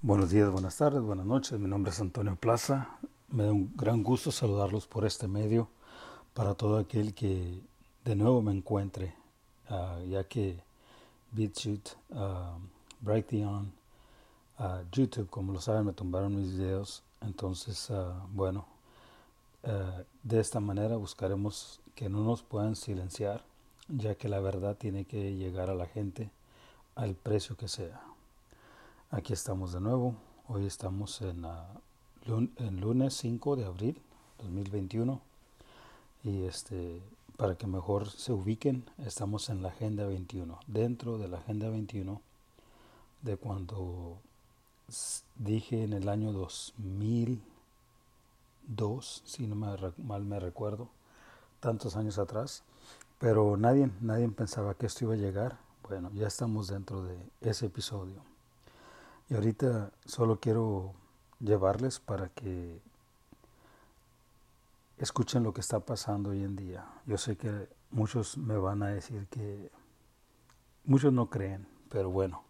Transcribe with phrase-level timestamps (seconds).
[0.00, 1.58] Buenos días, buenas tardes, buenas noches.
[1.58, 3.00] Mi nombre es Antonio Plaza.
[3.30, 5.68] Me da un gran gusto saludarlos por este medio
[6.34, 7.60] para todo aquel que
[8.04, 9.12] de nuevo me encuentre,
[9.68, 10.62] uh, ya que
[11.32, 12.60] BitChute, uh,
[13.00, 13.72] Brighteon,
[14.60, 17.02] uh, YouTube, como lo saben, me tumbaron mis videos.
[17.20, 17.90] Entonces,
[18.32, 18.66] bueno,
[20.22, 23.42] de esta manera buscaremos que no nos puedan silenciar,
[23.88, 26.30] ya que la verdad tiene que llegar a la gente
[26.94, 28.07] al precio que sea.
[29.10, 30.14] Aquí estamos de nuevo.
[30.48, 31.62] Hoy estamos en, uh,
[32.72, 33.98] lunes 5 de abril
[34.42, 35.22] 2021
[36.24, 37.00] y este
[37.38, 42.20] para que mejor se ubiquen, estamos en la Agenda 21, dentro de la Agenda 21
[43.22, 44.18] de cuando
[45.36, 50.90] dije en el año 2002, si no me, mal me recuerdo,
[51.60, 52.62] tantos años atrás,
[53.18, 55.56] pero nadie, nadie pensaba que esto iba a llegar.
[55.88, 58.27] Bueno, ya estamos dentro de ese episodio.
[59.30, 60.94] Y ahorita solo quiero
[61.38, 62.80] llevarles para que
[64.96, 66.86] escuchen lo que está pasando hoy en día.
[67.04, 69.70] Yo sé que muchos me van a decir que
[70.84, 72.42] muchos no creen, pero bueno,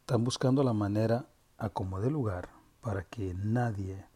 [0.00, 1.26] están buscando la manera
[1.58, 4.06] a como de lugar para que nadie,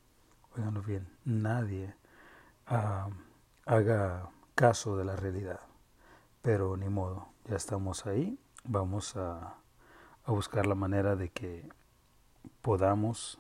[0.57, 1.93] oiganlo bien, nadie
[2.71, 3.11] uh,
[3.65, 5.61] haga caso de la realidad.
[6.41, 9.57] Pero ni modo, ya estamos ahí, vamos a,
[10.25, 11.69] a buscar la manera de que
[12.67, 13.39] podamos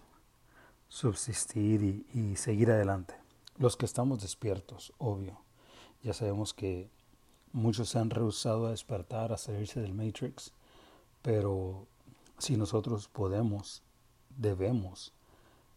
[0.89, 3.17] subsistir y, seguir adelante.
[3.59, 5.41] Los que estamos despiertos, obvio.
[6.05, 6.89] Ya sabemos que
[7.51, 10.53] muchos se han rehusado a despertar, a salirse del Matrix,
[11.23, 11.89] pero
[12.39, 13.83] si nosotros podemos,
[14.37, 15.13] debemos,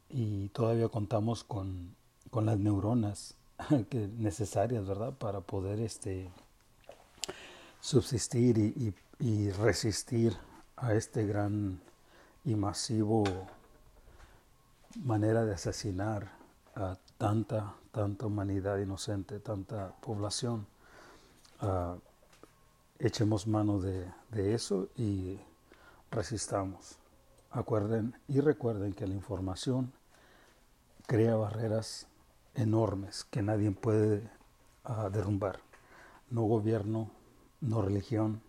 [0.09, 1.95] y todavía contamos con,
[2.29, 3.35] con las neuronas
[4.19, 6.29] necesarias, ¿verdad?, para poder este,
[7.81, 10.37] subsistir y, y resistir
[10.75, 11.81] a este gran
[12.45, 13.23] y masivo
[15.03, 16.31] manera de asesinar
[16.75, 20.65] a tanta, tanta humanidad inocente, tanta población.
[21.61, 21.99] Uh,
[22.99, 24.09] echemos mano de,
[24.53, 25.39] eso y
[26.11, 26.97] resistamos.
[27.51, 29.91] Acuerden y recuerden que la información
[31.07, 32.07] crea barreras
[32.55, 34.29] enormes que nadie puede
[34.85, 35.59] uh, derrumbar.
[36.29, 37.09] No gobierno,
[37.59, 38.41] no religión,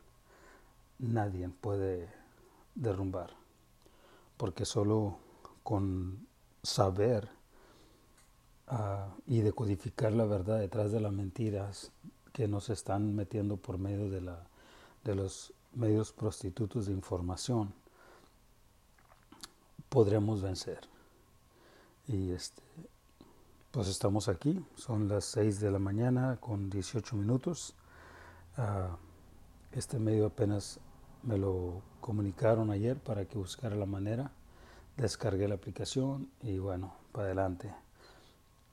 [0.98, 2.09] nadie puede
[2.75, 3.40] derrumbar
[4.41, 5.19] porque solo
[5.62, 6.27] con
[6.62, 7.28] saber
[8.71, 11.93] uh, y decodificar la verdad detrás de las mentiras
[12.33, 14.47] que nos están metiendo por medio de, la,
[15.05, 17.75] de los medios prostitutos de información,
[19.91, 20.81] podremos vencer.
[22.09, 22.62] Y este,
[23.72, 27.75] pues estamos aquí, son las 6 de la mañana con 18 minutos.
[28.57, 28.97] Uh,
[29.77, 30.81] este medio apenas
[31.22, 34.31] me lo comunicaron ayer para que buscara la manera.
[34.97, 37.72] Descargué la aplicación y bueno, para adelante.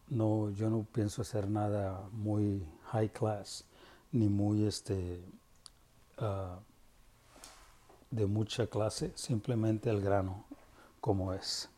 [0.10, 3.66] No, yo no pienso hacer nada muy high class
[4.12, 5.22] ni muy este
[6.20, 6.60] uh,
[8.10, 10.46] de mucha clase, simplemente el grano
[11.02, 11.70] como es.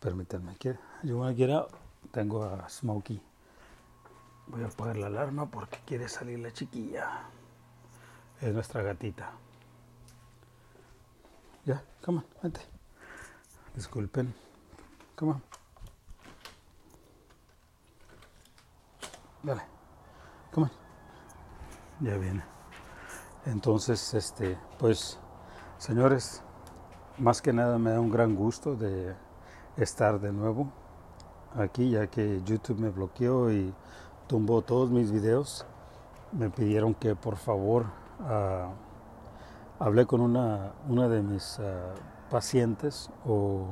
[0.00, 1.66] Permítanme que yo voy a.
[2.12, 3.20] Tengo a Smokey.
[4.46, 7.24] Voy a apagar la alarma porque quiere salir la chiquilla.
[8.40, 9.32] Es nuestra gatita.
[11.66, 12.60] Ya, come on, vente.
[13.74, 14.32] Disculpen.
[15.16, 15.42] Come on.
[19.42, 19.62] Dale.
[20.52, 22.06] Come on.
[22.06, 22.44] Ya viene.
[23.46, 25.18] Entonces, este, pues,
[25.78, 26.40] señores,
[27.18, 29.16] más que nada me da un gran gusto de
[29.76, 30.72] estar de nuevo
[31.56, 33.74] aquí, ya que YouTube me bloqueó y
[34.28, 35.66] tumbó todos mis videos.
[36.30, 37.86] Me pidieron que por favor
[38.20, 38.85] uh,
[39.78, 43.66] hablé con una, una de mis uh, pacientes o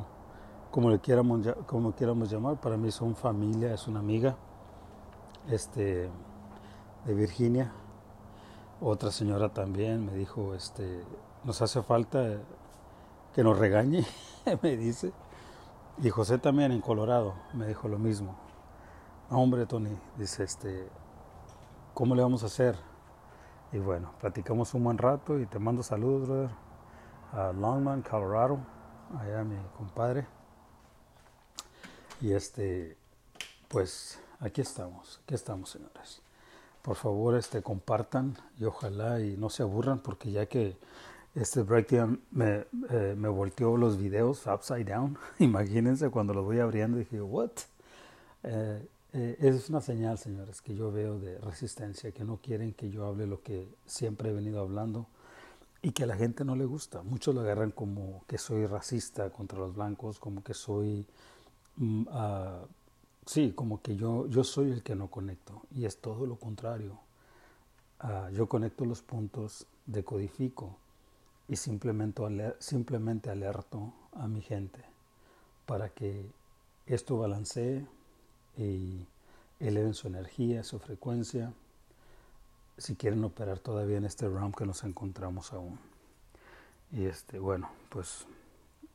[0.71, 4.37] como le quieramos, como quieramos llamar, para mí son familia, es una amiga
[5.49, 6.11] este,
[7.05, 7.73] de Virginia.
[8.81, 11.05] Otra señora también me dijo, este,
[11.45, 12.39] nos hace falta
[13.33, 14.05] que nos regañe,
[14.63, 15.13] me dice.
[16.03, 18.35] Y José también en Colorado me dijo lo mismo.
[19.31, 20.89] hombre, Tony, dice, este,
[21.95, 22.77] ¿cómo le vamos a hacer?
[23.75, 26.51] Y bueno, platicamos un buen rato y te mando saludos, brother.
[27.33, 28.61] A Longman, Colorado,
[29.19, 30.29] allá mi compadre.
[32.21, 32.97] Y este,
[33.67, 36.23] pues aquí estamos, aquí estamos, señores.
[36.83, 40.77] Por favor, este, compartan y ojalá y no se aburran porque ya que
[41.35, 46.99] este breakdown me, eh, me volteó los videos upside down, imagínense cuando los voy abriendo
[46.99, 47.51] dije, what?
[48.45, 52.91] Eh, eh, es una señal, señores, que yo veo de resistencia, que no quieren que
[52.91, 55.07] yo hable lo que siempre he venido hablando
[55.83, 57.03] y que a la gente no le gusta.
[57.05, 61.07] Muchos lo agarran como que soy racista contra los blancos, como que soy,
[62.09, 62.65] ah,
[63.25, 65.63] sí, como que yo, yo soy el que no conecto.
[65.71, 66.99] Y es todo lo contrario.
[68.01, 70.77] Ah, yo conecto los puntos, decodifico
[71.47, 72.23] y simplemente,
[72.59, 74.81] simplemente alerto a mi gente
[75.67, 76.27] para que
[76.87, 77.87] esto balancee
[78.57, 79.07] y
[79.61, 81.53] eleven su energía, su frecuencia
[82.79, 85.79] si quieren operar todavía en este realm que nos encontramos aún.
[86.91, 88.27] Y este, bueno, pues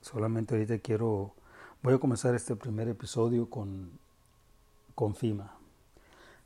[0.02, 1.34] solamente ahorita quiero,
[1.82, 3.92] voy a comenzar este primer episodio con,
[4.96, 5.54] con FIMA,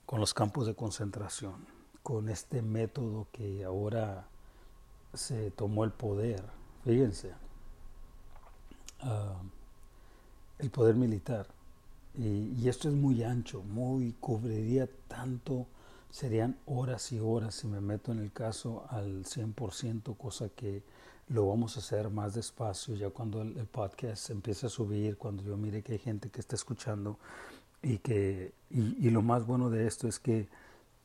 [0.05, 1.65] con los campos de concentración,
[2.01, 4.27] con este método que ahora
[5.13, 6.43] se tomó el poder.
[6.83, 7.33] Fíjense,
[9.01, 9.41] ah,
[10.59, 11.47] el poder militar.
[12.15, 15.67] Y, y, esto es muy ancho, muy cubriría tanto
[16.13, 20.83] serían horas y horas si me meto en el caso al 100%, cosa que
[21.29, 25.57] lo vamos a hacer más despacio ya cuando el, podcast empiece a subir, cuando yo
[25.57, 27.17] mire que hay gente que está escuchando
[27.81, 30.47] y que y, lo más bueno de esto es que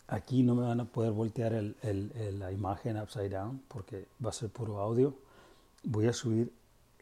[0.08, 4.31] aquí no me van a poder voltear el, el, la imagen upside down porque va
[4.31, 5.14] a ser puro audio.
[5.84, 6.52] Voy a subir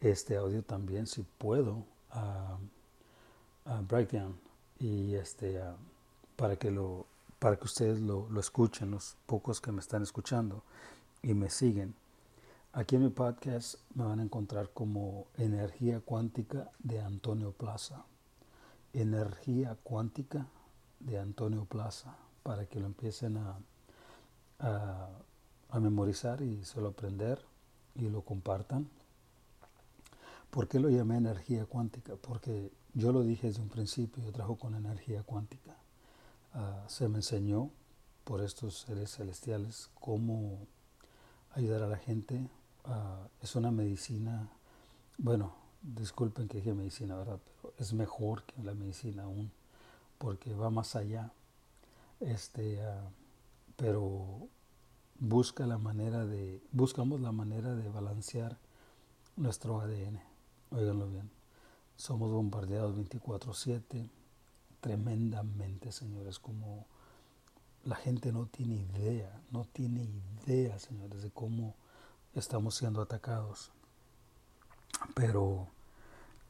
[0.01, 1.85] este audio también si puedo
[3.89, 4.39] Breakdown
[4.79, 5.61] y este
[6.37, 7.07] para que lo
[7.39, 10.63] para que ustedes lo, escuchen, los pocos que me están escuchando
[11.23, 11.95] y me siguen.
[12.73, 18.05] Aquí en mi podcast me van a encontrar como Energía Cuántica de Antonio Plaza.
[18.93, 20.47] Energía Cuántica
[21.01, 23.59] de Antonio Plaza, para que lo empiecen a,
[24.59, 25.09] a,
[25.71, 27.39] a memorizar y se lo aprender
[27.95, 28.89] y lo compartan.
[30.51, 32.15] ¿Por qué lo llamé energía cuántica?
[32.17, 35.77] Porque yo lo dije desde un principio, yo trabajo con energía cuántica.
[36.55, 37.71] Ah, se me enseñó
[38.25, 40.67] por estos seres celestiales cómo
[41.53, 42.49] ayudar a la gente.
[42.87, 44.49] Ah, es una medicina,
[45.19, 47.39] bueno, disculpen que dije medicina, ¿verdad?
[47.45, 49.53] Pero es mejor que la medicina aún,
[50.17, 51.31] porque va más allá.
[52.21, 53.11] Este, ah,
[53.77, 54.49] pero
[55.19, 58.57] busca la manera de, buscamos la manera de balancear
[59.37, 60.19] nuestro ADN.
[60.71, 61.36] Óiganlo bien.
[61.97, 64.11] Somos bombardeados 24/7
[64.81, 66.87] tremendamente, señores, como
[67.85, 70.09] la gente no tiene idea, no tiene
[70.45, 71.75] idea, señores, de cómo
[72.35, 73.73] estamos siendo atacados.
[75.15, 75.69] Pero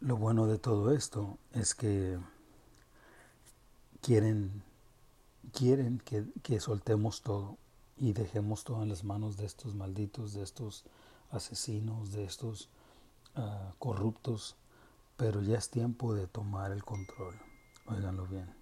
[0.01, 2.19] lo bueno de todo esto es que
[4.01, 4.63] quieren,
[5.53, 7.57] quieren que, que soltemos todo
[7.97, 10.85] y dejemos todo en las manos de estos malditos, de estos
[11.31, 12.69] asesinos, de estos
[13.35, 14.57] ah, corruptos,
[15.17, 17.35] pero ya es tiempo de tomar el control.
[17.87, 18.55] Óiganlo bien.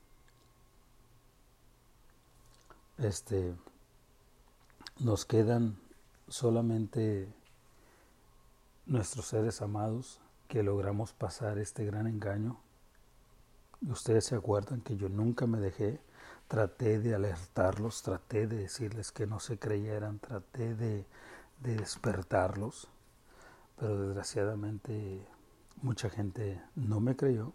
[2.99, 3.55] Este,
[5.01, 5.77] nos quedan
[6.29, 7.33] solamente
[8.87, 12.61] nuestros seres amados que logramos pasar este gran engaño.
[13.89, 16.01] Ustedes se acuerdan que yo nunca me dejé,
[16.47, 21.05] traté de alertarlos, traté de decirles que no se creyeran, traté de,
[21.61, 22.89] de despertarlos,
[23.77, 25.27] pero desgraciadamente
[25.85, 27.53] mucha gente no me creyó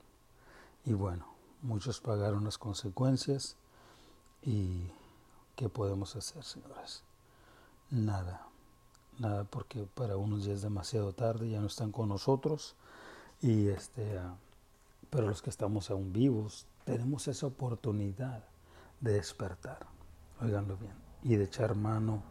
[0.86, 1.30] y bueno,
[1.62, 3.58] Muchos pagaron las consecuencias
[4.42, 4.90] y
[5.58, 7.04] ¿qué podemos hacer, señores?
[7.90, 8.48] Nada,
[9.18, 12.78] nada porque para unos ya es demasiado tarde, ya no están con nosotros
[13.42, 14.22] y este,
[15.10, 18.46] pero los que estamos aún vivos tenemos esa oportunidad
[19.02, 19.86] de despertar,
[20.42, 22.24] oiganlo bien, y de echar mano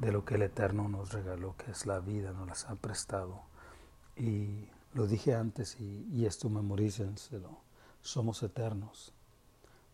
[0.00, 3.42] de lo que el Eterno nos regaló, que es la vida, nos las ha prestado.
[4.16, 7.62] Y lo dije antes y, y esto memorícenselo
[8.02, 9.12] somos eternos.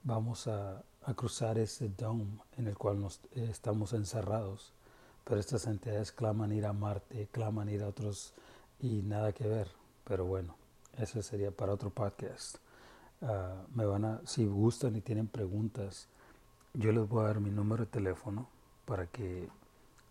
[0.02, 0.82] Vamos a,
[1.16, 2.26] cruzar ese dome
[2.58, 4.74] en el cual nos, eh, estamos encerrados,
[5.24, 8.34] pero estas entidades claman ir a Marte, claman ir a otros
[8.78, 9.68] y nada que ver.
[10.04, 10.54] Pero bueno,
[10.98, 12.56] eso sería para otro podcast.
[13.22, 16.08] Ah, me van a, si gustan y tienen preguntas,
[16.74, 18.46] yo les voy a dar mi número de teléfono
[18.84, 19.48] para que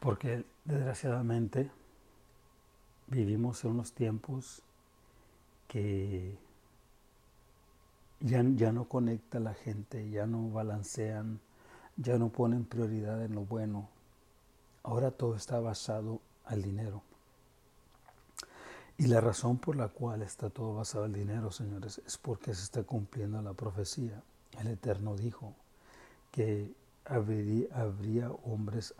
[0.00, 1.70] porque desgraciadamente
[3.06, 4.62] vivimos en unos tiempos
[5.68, 6.38] que
[8.20, 11.40] ya, ya no conecta la gente, ya no balancean,
[11.96, 13.88] ya no ponen prioridad en lo bueno.
[14.82, 17.02] Ahora todo está basado al dinero.
[18.98, 22.62] Y la razón por la cual está todo basado al dinero, señores, es porque se
[22.62, 24.22] está cumpliendo la profecía.
[24.58, 25.54] El Eterno dijo
[26.30, 26.74] que
[27.08, 28.94] habría, hombres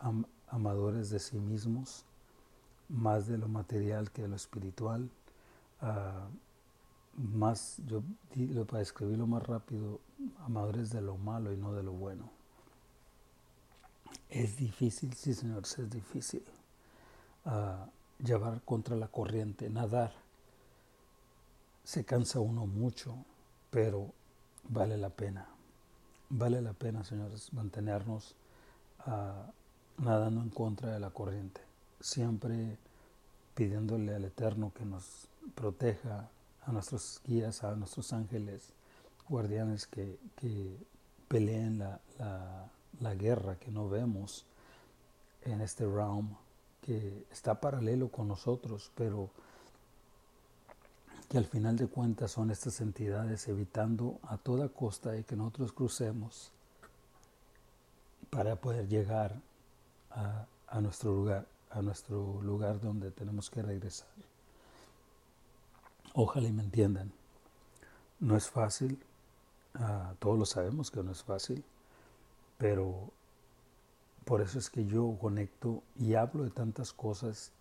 [0.49, 2.05] amadores de sí mismos,
[2.89, 5.11] más de lo material que de lo espiritual,
[5.83, 8.03] uh, más, yo
[8.67, 10.01] para escribirlo más rápido,
[10.45, 12.31] amadores de lo malo y no de lo bueno.
[14.29, 16.45] Es difícil, sí señores, es difícil
[17.45, 17.87] uh,
[18.25, 20.13] llevar contra la corriente, nadar.
[21.85, 23.17] Se cansa uno mucho,
[23.71, 24.13] pero
[24.69, 25.56] vale la pena.
[26.29, 28.35] Vale la pena, señores, mantenernos
[29.07, 31.61] uh, nadando en contra de la corriente,
[32.01, 32.79] siempre
[33.55, 36.29] pidiéndole al Eterno que nos proteja,
[36.67, 38.73] a nuestros guías, a nuestros ángeles,
[39.29, 40.19] guardianes que,
[41.29, 42.01] peleen la,
[43.01, 44.45] la, guerra que no vemos
[45.43, 46.37] en este realm,
[46.83, 49.31] que está paralelo con nosotros, pero
[51.29, 55.73] que al final de cuentas son estas entidades evitando a toda costa de que nosotros
[55.73, 56.53] crucemos
[58.31, 59.35] para poder llegar
[60.11, 64.09] a, nuestro lugar, a nuestro lugar donde tenemos que regresar.
[66.15, 67.13] Ojalá y me entiendan.
[68.21, 68.99] No es fácil,
[69.75, 71.63] ah, todos lo sabemos que no es fácil,
[72.57, 73.11] pero
[74.25, 77.53] por eso es que yo conecto y hablo de tantas cosas.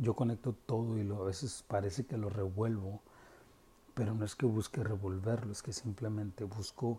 [0.00, 3.02] Yo conecto todo y a veces parece que lo revuelvo,
[3.92, 6.98] pero no es que busque revolverlo, es que simplemente busco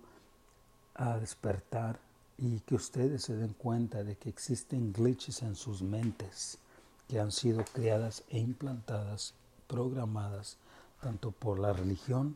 [0.93, 1.99] a despertar
[2.37, 6.59] y que ustedes se den cuenta de que existen glitches en sus mentes
[7.07, 9.33] que han sido creadas e implantadas,
[9.67, 10.57] programadas,
[11.01, 12.35] tanto por la religión,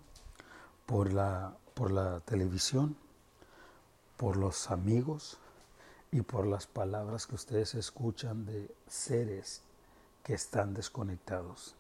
[0.88, 2.98] por la, por la televisión,
[4.18, 5.38] por los amigos
[6.12, 9.62] y por las palabras que ustedes escuchan de seres
[10.26, 11.76] que están desconectados,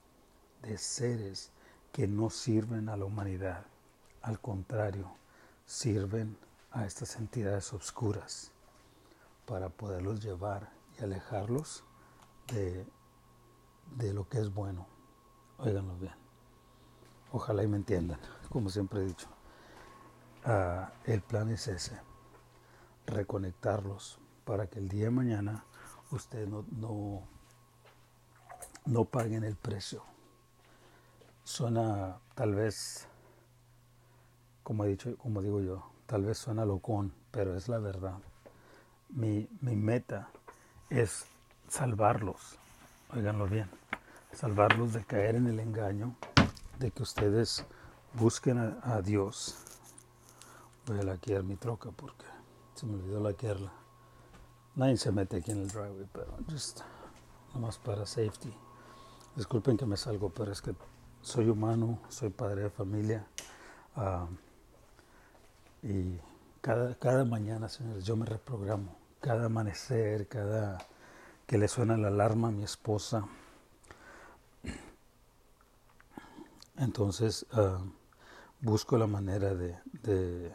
[0.62, 1.52] de seres
[1.92, 3.66] que no sirven a la humanidad,
[4.22, 5.12] al contrario,
[5.66, 6.38] sirven
[6.70, 8.52] a estas entidades obscuras
[9.48, 11.84] para poderlos llevar y alejarlos
[12.46, 12.86] de,
[13.96, 14.86] de lo que es bueno.
[15.58, 16.14] Óiganlo bien.
[17.32, 18.20] Ojalá y me entiendan,
[18.52, 19.28] como siempre he dicho.
[20.44, 22.00] Ah, el plan es ese,
[23.08, 25.66] reconectarlos para que el día de mañana
[26.12, 27.24] ustedes no, no,
[28.86, 30.04] no paguen el precio.
[31.44, 33.08] Suena tal vez,
[34.63, 38.20] como he dicho, como digo yo, Tal vez suena locón, pero es la verdad.
[39.10, 40.30] Mi, meta
[40.89, 41.25] es
[41.68, 42.60] salvarlos,
[43.12, 43.70] oiganlo bien,
[44.32, 46.15] salvarlos de caer en el engaño,
[46.77, 47.65] de que ustedes
[48.13, 49.56] busquen a, Dios.
[50.86, 52.25] Voy a laquear mi troca porque
[52.75, 53.72] se me olvidó laquearla.
[54.75, 56.82] Nadie se mete aquí en el driveway, pero just
[57.54, 58.54] nomás para safety.
[59.36, 60.74] Disculpen que me salgo, pero es que
[61.22, 63.25] soy humano, soy padre de familia.
[63.96, 64.27] Ah,
[65.84, 66.18] y
[66.62, 68.96] cada, cada mañana, señores, yo me reprogramo.
[69.20, 70.77] Cada amanecer, cada
[71.46, 73.27] que le suena la alarma a mi esposa.
[76.77, 77.80] Entonces ah,
[78.62, 80.54] busco la manera de, de,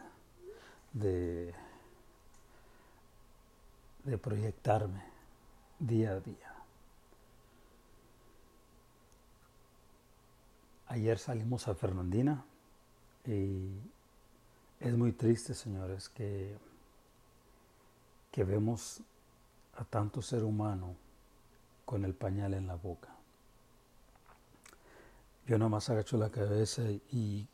[0.93, 1.55] de,
[4.05, 5.03] de proyectarme
[5.79, 6.50] día a día.
[10.91, 12.45] Ayer salimos a Fernandina
[13.25, 13.79] y
[14.81, 16.59] es muy triste, señores, que,
[18.33, 19.01] que vemos
[19.77, 20.97] a tanto ser humano
[21.85, 23.09] con el pañal en la boca.
[25.47, 26.83] Yo nomás agacho la cabeza
[27.13, 27.47] y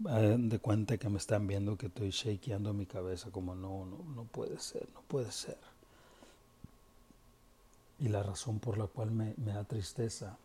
[0.00, 4.24] de cuenta que me están viendo que estoy shakeando mi cabeza como no, no, no
[4.24, 5.58] puede ser, no puede ser.
[8.00, 10.36] Y la razón por la cual me, me da tristeza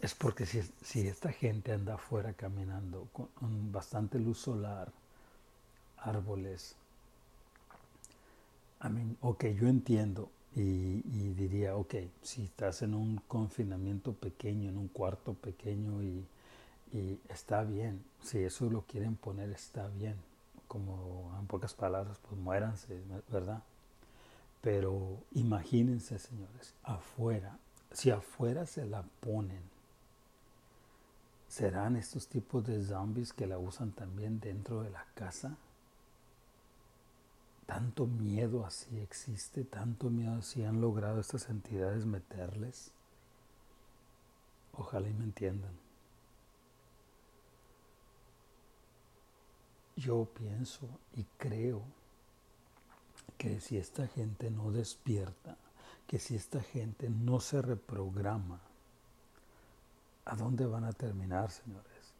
[0.00, 4.92] es porque si, si, esta gente anda afuera caminando con, bastante luz solar,
[5.98, 6.76] árboles,
[8.82, 11.00] I mean, ok, yo entiendo y,
[11.34, 16.24] diría, ok, si estás en un confinamiento pequeño, en un cuarto pequeño y,
[17.28, 20.16] está bien, si eso lo quieren poner está bien,
[20.68, 22.98] como en pocas palabras, pues muéranse,
[23.30, 23.62] ¿verdad?
[24.62, 27.58] Pero imagínense, señores, afuera,
[27.92, 29.60] si afuera se la ponen,
[31.48, 35.56] ¿serán estos tipos de zombies que la usan también dentro de la casa?
[37.68, 42.92] tanto miedo así existe, tanto miedo así han logrado estas entidades meterles.
[44.72, 45.72] Ojalá y me entiendan.
[49.96, 51.82] Yo pienso y creo
[53.36, 55.58] que si esta gente no despierta,
[56.06, 58.62] que si esta gente no se reprograma,
[60.28, 62.12] ¿a dónde van a terminar, señores?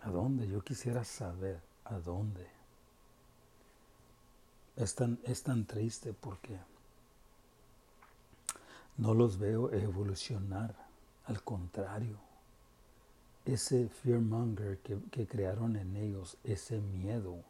[0.00, 0.46] ¿A dónde?
[0.46, 2.46] Yo quisiera saber a dónde.
[4.76, 6.58] Es tan, es tan triste porque
[8.98, 10.74] no los veo evolucionar.
[11.26, 12.18] Al contrario,
[13.44, 17.42] ese fearmonger que, que crearon en ellos, ese miedo,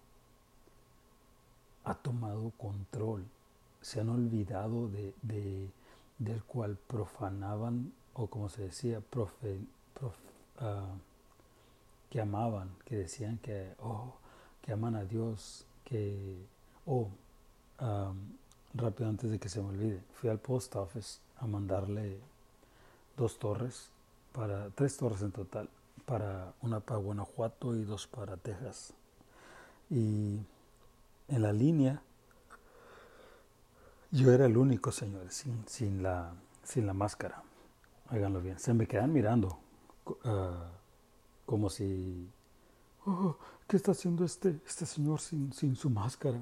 [1.86, 3.24] ha tomado control.
[3.80, 5.70] Se han olvidado de,
[6.18, 9.60] del cual profanaban, o como se decía, profe,
[10.58, 10.94] ah,
[12.10, 14.14] que amaban, que decían que, oh,
[14.62, 16.46] que aman a Dios, que
[16.88, 17.08] Oh,
[18.74, 22.20] rápido antes de que se me olvide, fui al post office a mandarle
[23.16, 23.90] dos torres,
[24.32, 25.68] para tres torres en total,
[26.04, 28.92] para una para Guanajuato y dos para Texas.
[29.90, 30.38] Y
[31.26, 32.02] en la línea,
[34.12, 37.42] yo era el único, señores, sin, sin, la, sin la máscara.
[38.08, 38.58] Háganlo bien.
[38.58, 39.58] Se me quedan mirando
[40.24, 40.70] ah,
[41.44, 42.28] como si,
[43.04, 46.40] oh, ¿qué está haciendo este, este señor sin, sin su máscara?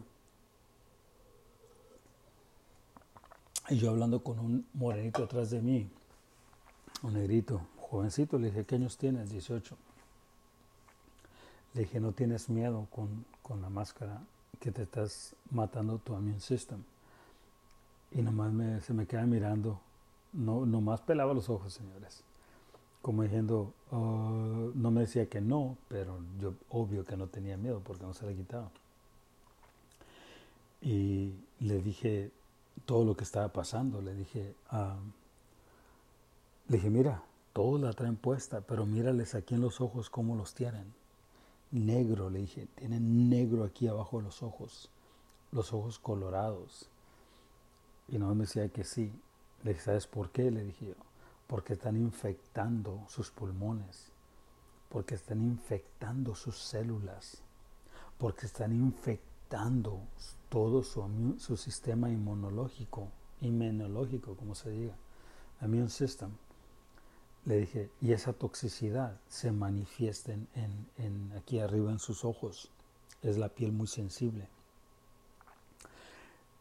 [3.70, 5.88] Y yo hablando con un morenito atrás de mí,
[7.02, 9.30] un negrito, jovencito, le dije, ¿qué años tienes?
[9.30, 9.76] 18.
[11.72, 14.20] Le dije, no tienes miedo con, con la máscara
[14.60, 16.82] que te estás matando tu immune system.
[18.12, 19.80] Y nomás me, se me queda mirando,
[20.34, 22.22] no, nomás pelaba los ojos, señores.
[23.00, 27.80] Como diciendo, oh", no me decía que no, pero yo obvio que no tenía miedo
[27.84, 28.70] porque no se le quitaba.
[30.82, 32.30] Y le dije,
[32.84, 34.02] todo lo que estaba pasando.
[34.02, 34.96] Le dije, ah,
[36.68, 40.54] le dije, mira, todos la traen puesta, pero mírales aquí en los ojos cómo los
[40.54, 40.92] tienen.
[41.70, 44.90] Negro, le dije, tienen negro aquí abajo de los ojos,
[45.52, 46.88] los ojos colorados.
[48.08, 49.12] Y no me decía que sí.
[49.64, 50.50] Le dije, ¿sabes por qué?
[50.50, 50.94] Le dije yo,
[51.46, 54.12] porque están infectando sus pulmones,
[54.90, 57.42] porque están infectando sus células,
[58.18, 60.00] porque están infectando
[60.50, 63.08] todo su, su sistema inmunológico,
[63.40, 64.94] inmunológico, como se diga,
[65.62, 66.30] immune system.
[67.46, 70.48] Le dije, y esa toxicidad se manifiesta en,
[70.96, 72.70] en, aquí arriba en sus ojos.
[73.22, 74.48] Es la piel muy sensible.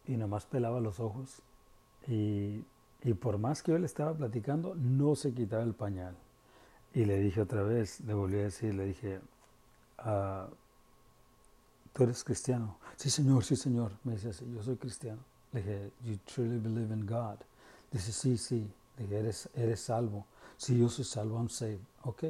[0.06, 1.42] Y nomás pelaba los ojos.
[2.08, 2.64] Y,
[3.04, 6.16] y por más que yo le estaba platicando, no se quitaba el pañal.
[6.94, 9.20] Y le dije otra vez, le volví a decir, le dije,
[10.06, 10.48] uh,
[11.92, 12.78] ¿tú eres cristiano?
[12.96, 13.92] Sí, señor, sí, señor.
[14.04, 15.20] Me dice así, yo soy cristiano.
[15.52, 17.38] Le dije, you truly believe in God.
[17.92, 18.72] Dice, sí, sí.
[18.98, 20.26] Le dije, eres, eres salvo.
[20.56, 21.82] Si yo soy salvo, I'm saved.
[22.04, 22.24] Ok.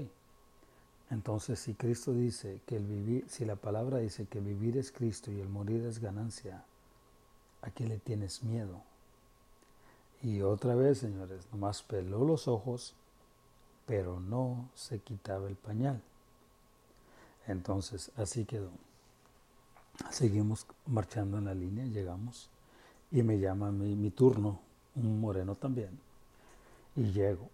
[1.11, 5.31] Entonces, si Cristo dice que el vivir, si la palabra dice que vivir es Cristo
[5.31, 6.63] y el morir es ganancia,
[7.61, 8.81] ¿a qué le tienes miedo?
[10.23, 12.93] Y otra vez, señores, nomás peló los ojos,
[13.85, 16.01] pero no se quitaba el pañal.
[17.45, 18.69] Entonces, así quedó.
[20.11, 22.49] Seguimos marchando en la línea, llegamos
[23.11, 24.59] y me llama mi, turno,
[24.95, 25.99] un moreno también.
[26.95, 27.49] Y llego.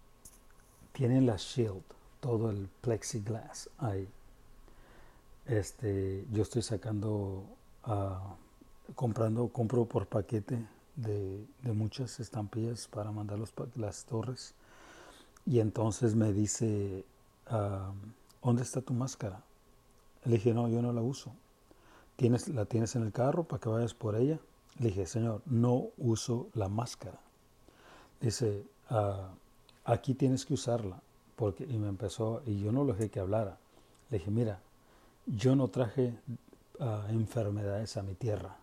[0.92, 1.82] Tienen la shield,
[2.20, 4.08] todo el plexiglass ahí.
[5.46, 7.42] Este, yo estoy sacando,
[7.84, 10.64] uh, comprando, compro por paquete
[10.96, 14.54] de, muchas estampillas para mandar los, las torres.
[15.46, 17.04] Y entonces me dice,
[17.46, 17.92] ah,
[18.42, 19.42] ¿dónde está tu máscara?
[20.24, 21.32] Le dije, no, yo no la uso.
[22.16, 24.38] ¿Tienes, ¿la tienes en el carro para que vayas por ella?
[24.78, 27.18] Le dije, Señor, no uso la máscara.
[28.20, 29.30] dice, ah,
[29.84, 31.00] aquí tienes que usarla.
[31.36, 33.58] Porque, y me empezó, y yo no lo dejé que hablara.
[34.10, 34.60] Le dije, mira,
[35.26, 36.14] yo no traje
[36.78, 38.56] ah, enfermedades a mi tierra.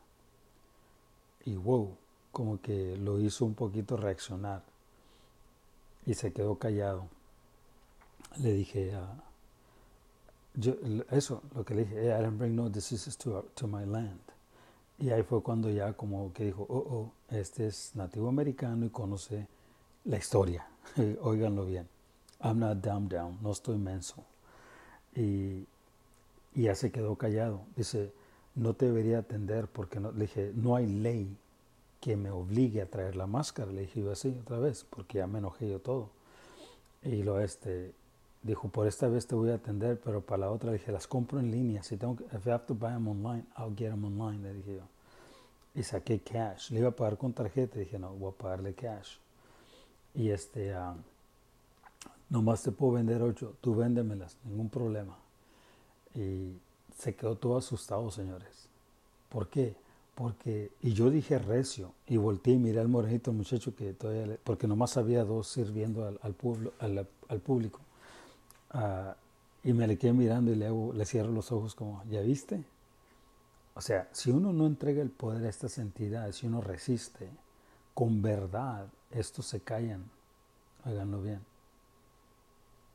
[1.46, 1.96] Y wow,
[2.38, 4.62] como que lo hizo un poquito reaccionar.
[6.06, 7.08] Y se quedó callado.
[8.38, 9.22] Le dije, uh,
[10.54, 10.76] yo,
[11.10, 14.20] eso, lo que le dije, I don't bring no diseases to, to my land.
[15.00, 18.90] Y ahí fue cuando ya como que dijo, oh, oh, este es nativo americano y
[18.92, 19.48] conoce
[20.06, 20.68] la historia.
[21.22, 21.88] Óiganlo bien.
[22.40, 24.24] I'm not dumb down, no estoy menso.
[25.16, 25.66] Y,
[26.54, 27.62] y, ya se quedó callado.
[27.76, 28.14] Dice,
[28.54, 31.36] no te debería atender porque no, le dije, no hay ley
[32.00, 33.72] que me obligue a traer la máscara.
[33.72, 36.10] Le dije yo así otra vez, porque ya me enojé yo todo.
[37.04, 37.94] Y lo este,
[38.44, 41.08] dijo, por esta vez te voy a atender, pero para la otra le dije, las
[41.08, 41.84] compro en línea.
[41.84, 44.54] Si tengo que, if I have to buy them online, I'll get them online, le
[44.54, 44.84] dije yo.
[45.76, 46.72] Y saqué cash.
[46.72, 47.80] Le iba a pagar con tarjeta.
[47.80, 49.18] Dije, no, voy a pagarle cash.
[50.16, 50.96] Y este, uh,
[52.30, 55.16] nomás te puedo vender ocho, tú véndemelas, ningún problema.
[56.16, 56.54] Y
[56.98, 58.68] se quedó todo asustado, señores.
[59.30, 59.76] ¿Por qué?
[60.18, 64.68] Porque, y yo dije recio, y volteé y miré al morenito, muchacho que todavía, porque
[64.68, 67.82] nomás había dos sirviendo al, al, pueblo, al, al público.
[68.74, 69.14] Uh,
[69.64, 72.64] y me le quedé mirando y le, hago, le cierro los ojos como, ¿ya viste?
[73.76, 77.30] O sea, si uno no entrega el poder a estas entidades, si uno resiste,
[77.94, 80.04] con verdad, estos se callan.
[80.84, 81.42] Háganlo bien.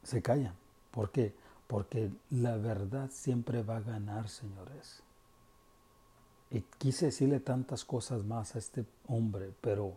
[0.03, 0.55] Se callan.
[0.91, 1.33] ¿Por qué?
[1.69, 5.05] Porque la verdad siempre va a ganar, señores.
[6.53, 9.97] Y quise decirle tantas cosas más a este hombre, pero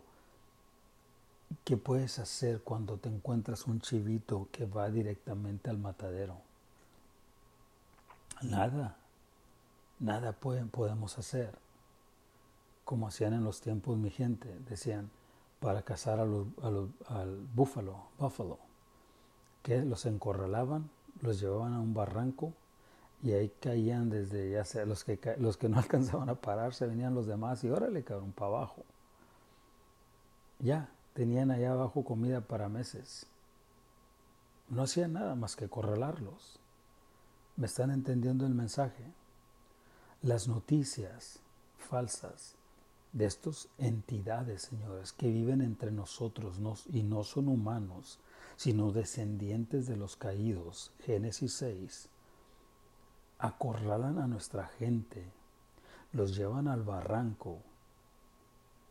[1.64, 6.38] ¿qué puedes hacer cuando te encuentras un chivito que va directamente al matadero?
[8.40, 8.96] Nada,
[10.00, 11.54] nada podemos hacer.
[12.86, 15.10] Como hacían en los tiempos mi gente, decían,
[15.60, 16.46] para cazar a los,
[17.08, 18.58] al búfalo, buffalo,
[19.62, 20.88] que los encorralaban,
[21.20, 22.54] los llevaban a un barranco
[23.26, 27.12] y ahí caían desde, ya sea, los que, los que no alcanzaban a pararse, venían
[27.12, 28.84] los demás y órale, cabrón, para abajo.
[30.60, 33.26] Ya, tenían allá abajo comida para meses.
[34.68, 36.60] No hacían nada más que corralarlos.
[37.56, 39.02] ¿Me están entendiendo el mensaje?
[40.22, 41.40] Las noticias
[41.78, 42.54] falsas
[43.12, 46.60] de estas entidades, señores, que viven entre nosotros
[46.92, 48.20] y no son humanos,
[48.54, 52.08] sino descendientes de los caídos, Génesis 6,
[53.38, 55.24] acorralan a nuestra gente,
[56.12, 57.58] los llevan al barranco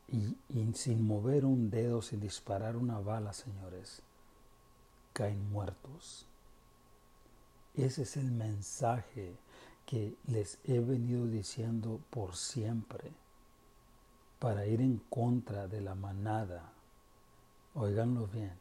[0.08, 4.02] y, y sin mover un dedo, sin disparar una bala, señores,
[5.14, 6.28] caen muertos.
[7.74, 9.36] Ese es el mensaje
[9.86, 13.12] que les he venido diciendo por siempre
[14.40, 16.72] para ir en contra de la manada,
[17.74, 18.54] oiganlo bien,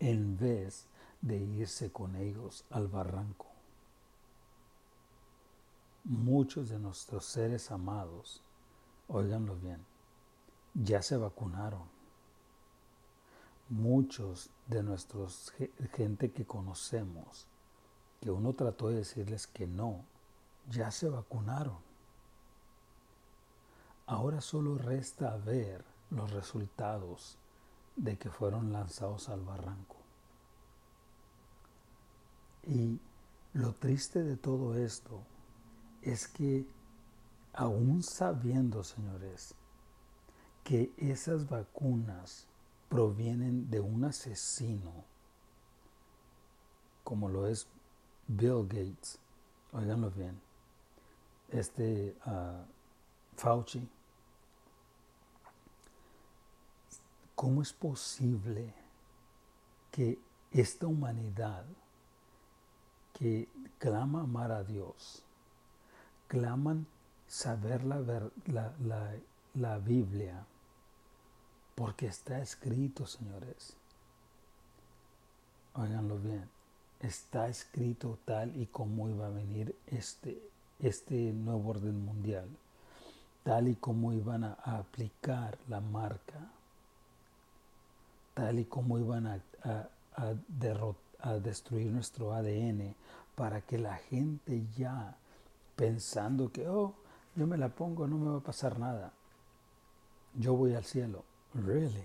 [0.00, 0.86] en vez
[1.20, 3.51] de irse con ellos al barranco.
[6.04, 8.42] Muchos de nuestros seres amados,
[9.06, 9.86] oiganlo bien,
[10.74, 11.84] ya se vacunaron.
[13.68, 15.52] Muchos de nuestros
[15.92, 17.46] gente que conocemos,
[18.20, 20.04] que uno trató de decirles que no,
[20.68, 21.78] ya se vacunaron.
[24.06, 27.38] Ahora solo resta ver los resultados
[27.94, 29.96] de que fueron lanzados al barranco.
[32.64, 32.98] Y
[33.52, 35.20] lo triste de todo esto
[36.02, 36.66] es que
[37.52, 39.54] aún sabiendo, señores,
[40.64, 42.46] que esas vacunas
[42.88, 45.04] provienen de un asesino,
[47.04, 47.66] como lo es
[48.28, 49.18] Bill Gates,
[49.72, 50.40] oiganlo bien,
[51.50, 52.64] este uh,
[53.36, 53.88] Fauci,
[57.34, 58.72] ¿Cómo es posible
[59.90, 60.16] que
[60.52, 61.64] esta humanidad
[63.12, 65.24] que clama amar a Dios,
[66.32, 66.86] claman
[67.26, 68.00] saber la,
[68.46, 69.12] la,
[69.54, 70.46] la, Biblia,
[71.74, 73.76] porque está escrito, señores,
[75.74, 76.48] óiganlo bien,
[77.00, 80.42] está escrito tal y como iba a venir este,
[80.78, 82.48] este nuevo orden mundial,
[83.44, 86.50] tal y como iban a aplicar la marca
[88.32, 89.42] tal y como iban a,
[90.16, 92.94] a, destruir nuestro ADN
[93.34, 95.14] para que la gente ya
[95.76, 96.94] pensando que, oh,
[97.34, 99.12] yo me la pongo, no me va a pasar nada.
[100.34, 101.24] Yo voy al cielo.
[101.54, 102.04] Really?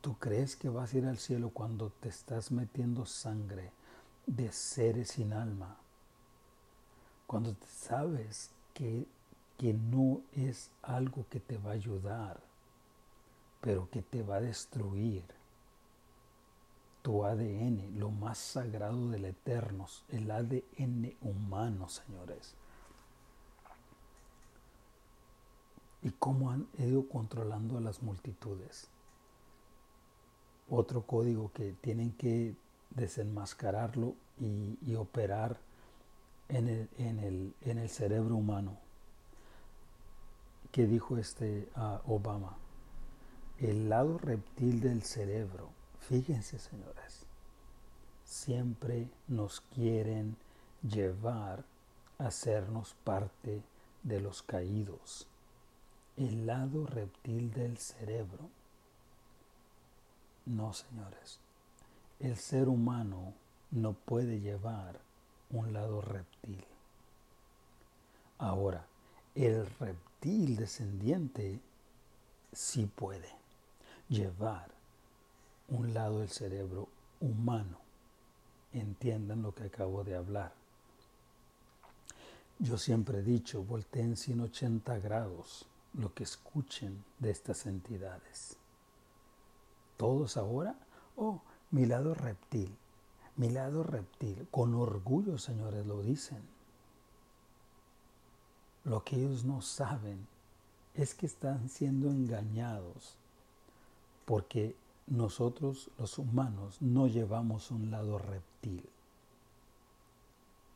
[0.00, 3.72] ¿Tú crees que vas a ir al cielo cuando te estás metiendo sangre
[4.26, 5.76] de seres sin alma?
[7.26, 9.06] Cuando sabes que,
[9.58, 12.40] que no es algo que te va a ayudar
[13.60, 15.22] pero que te va a destruir
[17.02, 22.54] tu ADN, lo más sagrado del eterno, el ADN humano, señores.
[26.02, 28.88] Y cómo han ido controlando a las multitudes.
[30.68, 32.54] Otro código que tienen que
[32.90, 35.58] desenmascararlo y, operar
[36.48, 38.78] en el, cerebro humano.
[40.72, 42.56] ¿Qué dijo este ah, Obama?
[43.58, 47.26] El lado reptil del cerebro Fíjense, señores,
[48.24, 50.36] siempre nos quieren
[50.82, 51.64] llevar
[52.18, 53.62] a hacernos parte
[54.02, 55.26] de los caídos.
[56.16, 58.48] El lado reptil del cerebro.
[60.46, 61.38] No, señores.
[62.18, 63.34] El ser humano
[63.70, 65.00] no puede llevar
[65.50, 66.64] un lado reptil.
[68.38, 68.86] Ahora,
[69.34, 71.60] el reptil descendiente
[72.52, 73.30] sí puede
[74.08, 74.79] llevar
[75.70, 76.88] un lado del cerebro
[77.20, 77.78] humano.
[78.72, 80.52] Entiendan lo que acabo de hablar.
[82.58, 88.56] Yo siempre he dicho, volteen 180 grados lo que escuchen de estas entidades.
[89.96, 90.76] Todos ahora,
[91.16, 92.76] oh, mi lado reptil,
[93.36, 96.42] mi lado reptil, con orgullo, señores, lo dicen.
[98.84, 100.26] Lo que ellos no saben
[100.94, 103.16] es que están siendo engañados
[104.24, 104.76] porque
[105.10, 108.88] nosotros los humanos no llevamos un lado reptil.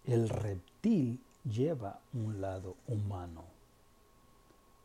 [0.04, 3.44] El reptil lleva un lado humano.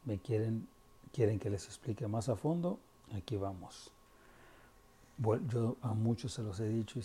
[0.06, 0.68] ¿Me quieren,
[1.12, 2.80] quieren que les explique más a fondo?
[3.16, 3.92] Aquí vamos.
[5.50, 7.00] Yo a muchos se los he dicho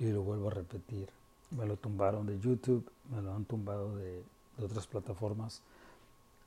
[0.00, 1.08] y, lo, vuelvo a repetir.
[1.50, 4.24] Me lo tumbaron de YouTube, me lo han tumbado de,
[4.56, 5.60] de otras plataformas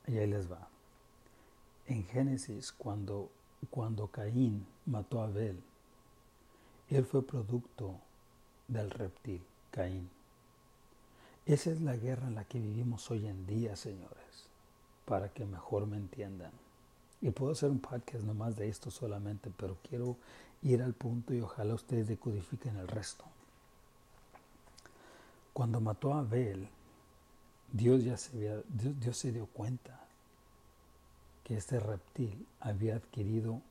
[0.08, 0.68] y ahí les va.
[1.86, 3.30] En Génesis, cuando
[3.66, 5.60] cuando Caín mató a Abel,
[6.90, 7.94] él fue producto
[8.68, 10.08] del reptil, Caín.
[11.44, 14.46] Esa es la guerra en la que vivimos hoy en día, señores,
[15.04, 16.50] para que mejor me entiendan.
[17.20, 20.16] Y puedo hacer un podcast nomás de esto solamente, pero quiero
[20.62, 23.24] ir al punto y ojalá ustedes decodifiquen el resto.
[25.52, 26.68] Cuando mató a Abel,
[27.72, 30.05] Dios ya se, Dios se dio cuenta
[31.46, 33.62] que este reptil había adquirido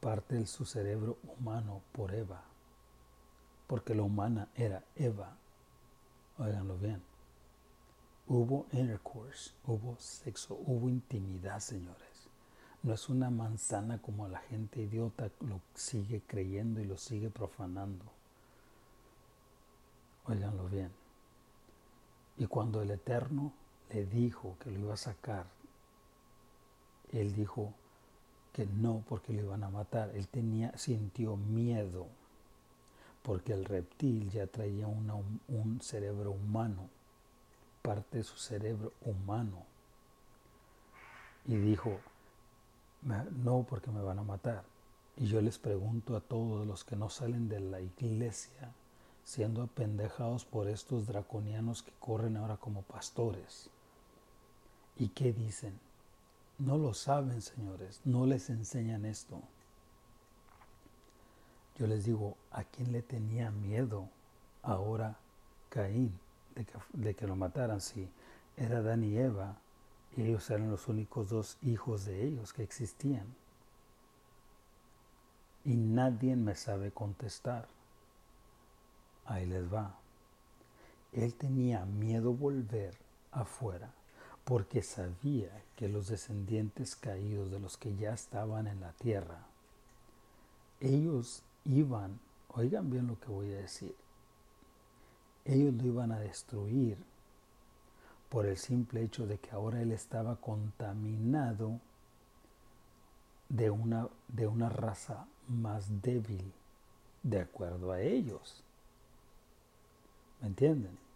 [0.00, 2.42] parte de su cerebro humano por Eva,
[3.68, 5.36] porque la humana era Eva.
[6.36, 7.00] Óiganlo bien.
[8.26, 12.28] Hubo intercourse, hubo sexo, hubo intimidad, señores.
[12.82, 18.04] No es una manzana como la gente idiota lo sigue creyendo y lo sigue profanando.
[20.26, 20.90] Óiganlo bien.
[22.36, 23.52] Y cuando el Eterno
[23.90, 25.59] le dijo que lo iba a sacar
[27.12, 27.72] él dijo
[28.52, 30.10] que no porque lo iban a matar.
[30.14, 32.06] Él tenía, sintió miedo
[33.22, 36.88] porque el reptil ya traía un cerebro humano,
[37.82, 39.64] parte de su cerebro humano.
[41.46, 42.00] Y dijo,
[43.02, 44.64] no porque me van a matar.
[45.16, 48.72] Y yo les pregunto a todos los que no salen de la iglesia,
[49.24, 53.68] siendo apendejados por estos draconianos que corren ahora como pastores,
[54.96, 55.78] ¿y qué dicen?
[56.60, 59.40] No lo saben, señores, no les enseñan esto.
[61.78, 64.10] Yo les digo, ¿a quién le tenía miedo
[64.62, 65.16] ahora
[65.70, 66.20] Caín
[66.92, 67.80] de que, lo mataran?
[67.80, 68.06] Si
[68.58, 69.56] era Adán y Eva,
[70.14, 73.24] y ellos eran los únicos dos hijos de ellos que existían.
[75.64, 77.68] Y nadie me sabe contestar.
[79.24, 79.94] Ahí les va.
[81.14, 82.98] Él tenía miedo volver
[83.32, 83.94] afuera
[84.50, 89.46] porque sabía que los descendientes caídos de los que ya estaban en la tierra,
[90.80, 93.94] ellos iban, oigan bien lo que voy a decir,
[95.44, 96.96] ellos lo iban a destruir
[98.28, 101.78] por el simple hecho de que ahora él estaba contaminado
[103.48, 106.52] de una, de una raza más débil
[107.22, 108.64] de acuerdo a ellos.
[110.40, 111.09] ¿Me entienden?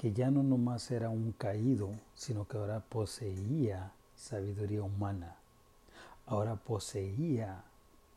[0.00, 5.36] Que ya no nomás era un caído, sino que ahora poseía sabiduría humana.
[6.24, 7.64] Ahora poseía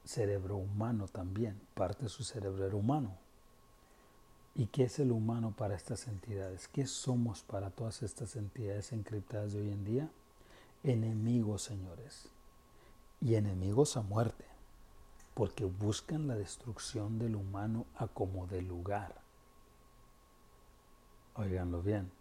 [0.06, 3.12] cerebro humano también, parte de su cerebro era humano.
[4.56, 6.70] ¿Y qué es el humano para estas entidades?
[6.70, 10.10] ¿Qué somos para todas estas entidades encriptadas de hoy en día?
[10.86, 12.30] Enemigos, señores.
[13.20, 14.46] Y enemigos a muerte,
[15.34, 19.23] porque buscan la destrucción del humano a como de lugar.
[21.36, 22.12] Oiganlo bien.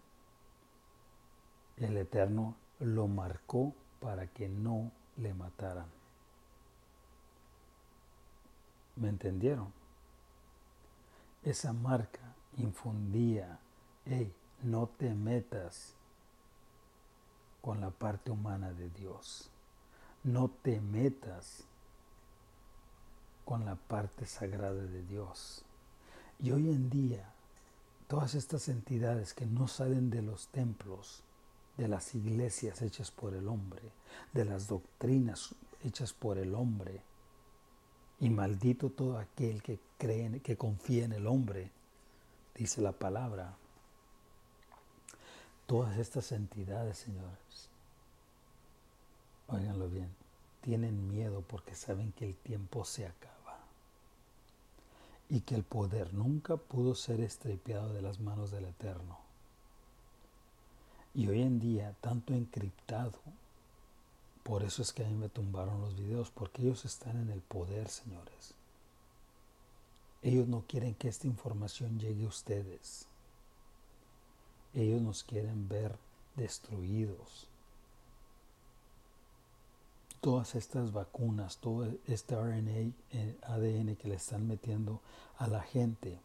[1.77, 5.87] El Eterno lo marcó para que no le mataran.
[8.97, 9.73] ¿Me entendieron?
[11.43, 12.21] Esa marca
[12.57, 13.59] infundía,
[14.05, 15.95] hey, no te metas
[17.61, 19.51] con la parte humana de Dios.
[20.25, 21.65] No te metas
[23.45, 25.65] con la parte sagrada de Dios.
[26.39, 27.33] Y hoy en día,
[28.13, 31.23] todas estas entidades que no salen de los templos,
[31.79, 33.81] de las iglesias hechas por el hombre,
[34.35, 37.01] de las doctrinas hechas por el hombre,
[38.21, 41.71] y maldito todo aquel que cree, que confía en el hombre,
[42.55, 43.57] dice la palabra.
[45.65, 47.71] Todas estas entidades, señores,
[49.47, 50.15] óiganlo bien,
[50.61, 53.32] tienen miedo porque saben que el tiempo se acaba
[55.33, 59.19] y que el poder nunca pudo ser estripeado de las manos del Eterno.
[61.15, 63.19] Y hoy en día, tanto encriptado,
[64.43, 67.41] por eso es que a mí me tumbaron los videos, porque ellos están en el
[67.41, 68.53] poder, señores.
[70.21, 73.07] Ellos no quieren que esta información llegue a ustedes.
[74.75, 75.97] Ellos nos quieren ver
[76.37, 77.49] destruidos
[80.23, 85.01] todas estas vacunas, todo este RNA, eh, ADN que le están metiendo
[85.37, 86.21] a la gente,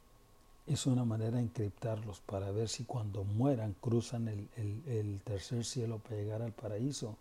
[0.67, 4.47] es una manera de encriptarlos para ver si cuando mueran cruzan el,
[4.85, 7.15] el, tercer cielo para llegar al paraíso.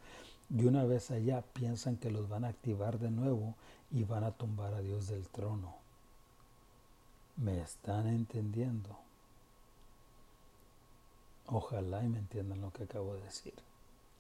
[0.54, 3.54] Y una vez allá piensan que los van a activar de nuevo
[3.90, 5.74] y van a tumbar a Dios del trono.
[7.36, 8.98] ¿Me están entendiendo?
[11.46, 13.54] Ojalá y me entiendan lo que acabo de decir.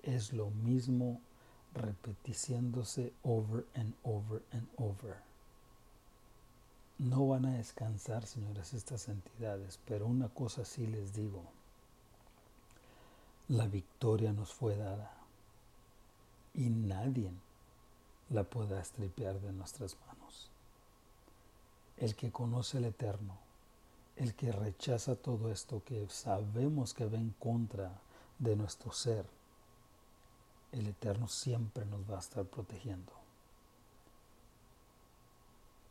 [0.02, 1.20] Es lo mismo
[1.74, 5.16] repeticiéndose over and over and over.
[6.98, 11.42] No van a descansar, señores, estas entidades, pero una cosa sí les digo.
[13.48, 15.12] La victoria nos fue dada
[16.54, 17.30] y nadie
[18.30, 20.50] la pueda estripear de nuestras manos.
[21.98, 23.36] El que conoce el Eterno,
[24.16, 27.92] el que rechaza todo esto que sabemos que va en contra
[28.38, 29.26] de nuestro ser,
[30.72, 33.12] el Eterno siempre nos va a estar protegiendo.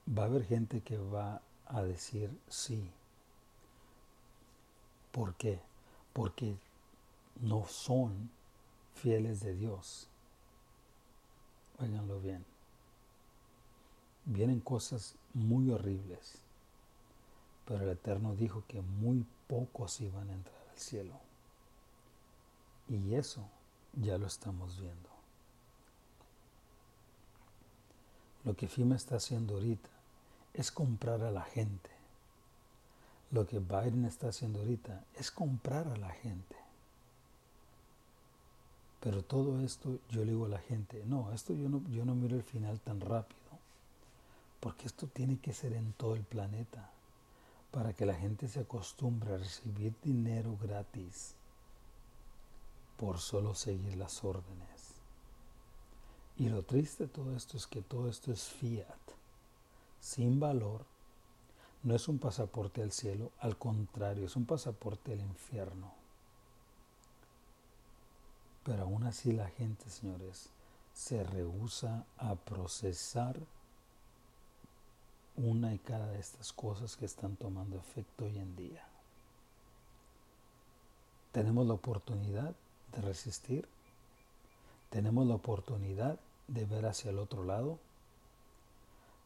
[0.08, 2.92] Va a haber gente que va a decir sí.
[5.12, 5.60] ¿Por qué?
[6.14, 6.56] Porque
[7.42, 8.30] no son
[8.96, 10.08] fieles de Dios.
[11.80, 12.46] Óiganlo bien.
[14.26, 16.40] Vienen cosas muy horribles,
[17.66, 21.14] pero el Eterno dijo que muy pocos iban a entrar al cielo.
[22.88, 23.42] Y eso
[24.02, 25.10] ya lo estamos viendo.
[28.44, 29.90] Lo que FIMA está haciendo ahorita
[30.54, 31.90] es comprar a la gente.
[33.32, 36.56] Lo que Biden está haciendo ahorita es comprar a la gente.
[39.02, 42.16] Pero todo esto yo le digo a la gente, no, esto yo no, yo no
[42.16, 43.40] miro el final tan rápido,
[44.60, 46.90] porque esto tiene que ser en todo el planeta,
[47.72, 51.35] para que la gente se acostumbre a recibir dinero gratis
[52.98, 54.96] por solo seguir las órdenes.
[56.38, 59.00] Y lo triste de todo esto es que todo esto es fiat,
[60.02, 60.86] sin valor.
[61.84, 65.94] No es un pasaporte al cielo, al contrario, es un pasaporte al infierno.
[68.64, 70.50] Pero aún así la gente, señores,
[70.94, 73.38] se rehúsa a procesar
[75.38, 78.84] una y cada de estas cosas que están tomando efecto hoy en día.
[81.32, 82.56] Tenemos la oportunidad
[83.02, 83.68] resistir,
[84.90, 87.80] tenemos la oportunidad de ver hacia el otro lado,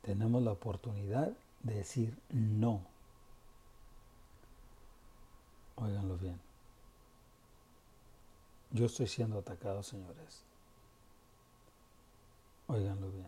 [0.01, 1.31] tenemos la oportunidad
[1.63, 2.81] de decir no.
[5.75, 6.39] Óiganlo bien.
[8.71, 10.43] Yo estoy siendo atacado, señores.
[12.67, 13.27] Óiganlo bien.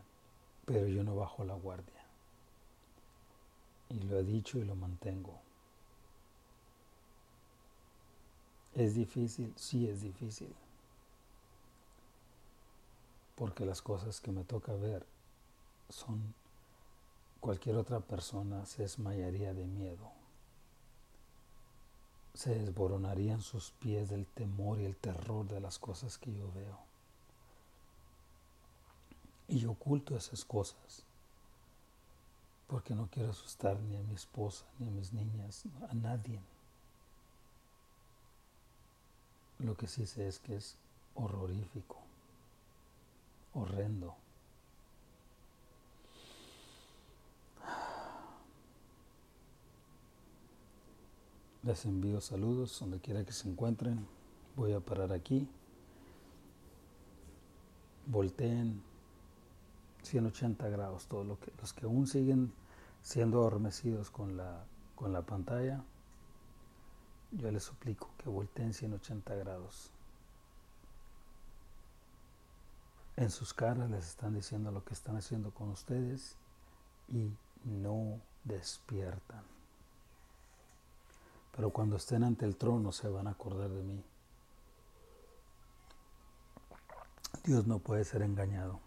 [0.65, 2.01] Pero yo no bajo la guardia.
[3.89, 5.39] Y lo he dicho y lo mantengo.
[8.81, 9.53] ¿Es difícil?
[9.57, 10.51] Sí, es difícil.
[13.35, 15.05] Porque las cosas que me toca ver
[15.89, 16.33] son
[17.39, 20.11] cualquier otra persona se desmayaría de miedo.
[22.33, 26.79] Se desboronarían sus pies del temor y el terror de las cosas que yo veo.
[29.47, 31.03] Y oculto esas cosas
[32.65, 36.39] porque no quiero asustar ni a mi esposa, ni a mis niñas, a nadie.
[39.63, 40.75] Lo que sí sé es que es
[41.15, 41.97] horrorífico,
[43.53, 44.15] horrendo.
[51.63, 54.07] Les envío saludos donde quiera que se encuentren.
[54.55, 55.47] Voy a parar aquí.
[58.07, 58.81] Volteen
[60.01, 61.05] 180 grados.
[61.05, 62.51] Todos lo que, los que aún siguen
[63.03, 65.83] siendo adormecidos con la, con la pantalla,
[67.31, 69.89] yo les suplico que volteen 180 grados.
[73.15, 76.35] En sus caras les están diciendo lo que están haciendo con ustedes
[77.07, 77.31] y
[77.63, 79.43] no despiertan.
[81.55, 84.03] Pero cuando estén ante el trono se van a acordar de mí.
[87.43, 88.79] Dios no puede ser engañado.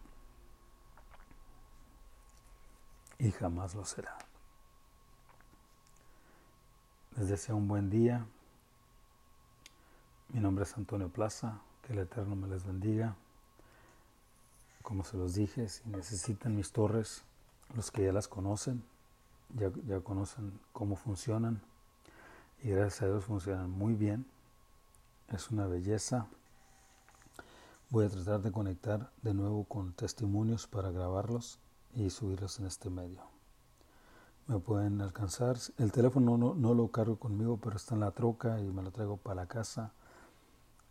[3.18, 4.23] Y jamás lo será.
[7.16, 8.26] Les deseo un buen día.
[10.30, 11.60] Mi nombre es Antonio Plaza.
[11.82, 13.14] Que el Eterno me les bendiga.
[14.82, 17.22] Como se los dije, si necesitan mis torres,
[17.76, 18.82] los que ya las conocen,
[19.50, 21.62] ya, ya conocen cómo funcionan.
[22.64, 24.26] Y gracias a Dios funcionan muy bien.
[25.28, 26.26] Es una belleza.
[27.90, 31.60] Voy a tratar de conectar de nuevo con testimonios para grabarlos
[31.94, 33.34] y subirlos en este medio.
[34.46, 35.56] Me pueden alcanzar.
[35.78, 38.90] El teléfono no, no lo cargo conmigo, pero está en la troca y me lo
[38.90, 39.92] traigo para la casa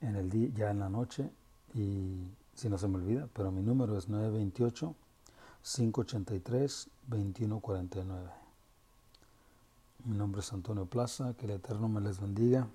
[0.01, 1.29] en el día, ya en la noche.
[1.75, 4.95] Y si no se me olvida, pero mi número es 928
[5.61, 8.29] 583 2149.
[10.05, 12.67] Mi nombre es Antonio Plaza, que el Eterno me les bendiga.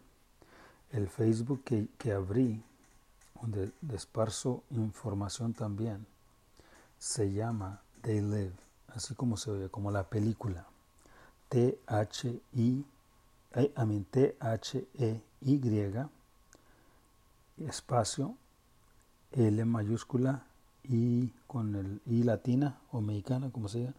[0.90, 2.62] El Facebook que, que abrí
[3.40, 6.06] donde esparzo información también,
[6.98, 8.54] se llama They Live,
[8.94, 10.66] así como se oye, como la película.
[11.48, 12.84] T-H-I,
[13.56, 15.92] I T-H-E-Y,
[17.66, 18.34] espacio,
[19.32, 20.44] L mayúscula,
[20.84, 23.94] I con el I latina o mexicana, como se llama,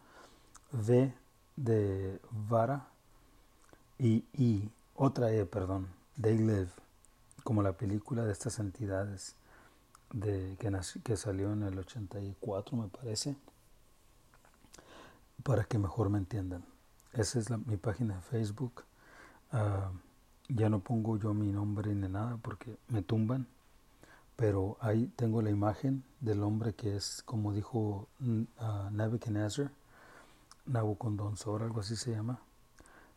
[0.71, 1.13] V
[1.55, 2.87] de vara
[3.97, 5.87] y I, otra E, perdón,
[6.21, 6.69] They Live
[7.43, 9.35] como la película de estas entidades
[10.13, 10.71] de, que,
[11.03, 13.35] que salió en el 84, me parece,
[15.43, 16.63] para que mejor me entiendan.
[17.13, 18.83] Esa es mi página de Facebook.
[19.51, 19.91] Ah,
[20.47, 23.47] ya no pongo yo mi nombre ni nada porque me tumban,
[24.35, 29.71] pero ahí tengo la imagen del hombre que es, como dijo uh, Nebuchadnezzar,
[30.65, 32.39] Nabucodonosor, algo así se llama,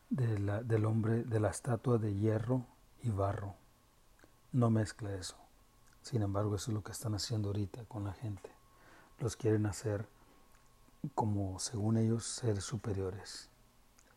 [0.09, 2.65] de la, del hombre de la estatua de hierro
[3.01, 3.55] y barro
[4.53, 5.35] no mezcla eso.
[6.01, 8.49] Sin embargo, eso es lo que están haciendo ahorita con la gente.
[9.19, 10.07] Los quieren hacer
[11.09, 13.49] como, según ellos, seres superiores.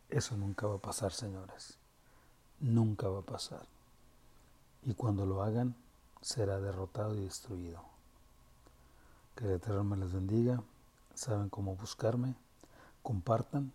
[0.08, 1.78] Eso nunca va a pasar, señores.
[2.60, 3.66] Nunca va a pasar.
[4.82, 5.74] Y cuando lo hagan,
[6.20, 7.82] será derrotado y destruido.
[9.34, 10.62] Que el Eterno me les bendiga.
[11.14, 12.34] Saben cómo buscarme.
[13.02, 13.72] Compartan.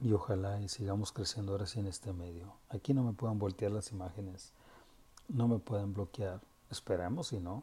[0.00, 2.54] Y ojalá y sigamos creciendo ahora sí en este medio.
[2.68, 4.52] Aquí no me puedan voltear las imágenes
[5.28, 6.40] no me pueden bloquear.
[6.70, 7.62] Esperemos si no.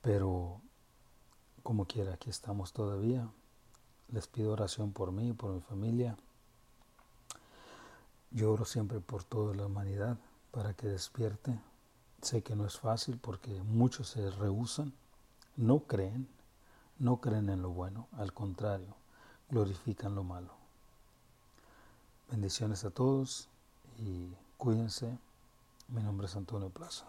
[0.00, 0.60] Pero
[1.62, 3.28] como quiera, aquí estamos todavía.
[4.12, 6.16] Les pido oración por mí, por mi familia.
[8.32, 10.16] Yo oro siempre por toda la humanidad
[10.50, 11.58] para que despierte.
[12.22, 14.92] Sé que no es fácil porque muchos se rehusan,
[15.56, 16.28] no creen,
[16.98, 18.94] no creen en lo bueno, al contrario,
[19.48, 20.52] glorifican lo malo.
[22.30, 23.48] Bendiciones a todos
[23.98, 25.18] y cuídense.
[25.88, 27.06] Mi nombre es Antonio Plaza.